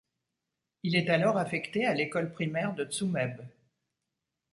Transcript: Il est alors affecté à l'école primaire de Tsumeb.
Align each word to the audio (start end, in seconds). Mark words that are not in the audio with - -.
Il 0.81 0.95
est 0.95 1.09
alors 1.11 1.37
affecté 1.37 1.85
à 1.85 1.93
l'école 1.93 2.31
primaire 2.33 2.73
de 2.73 2.85
Tsumeb. 2.85 3.39